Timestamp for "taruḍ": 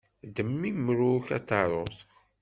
1.47-1.95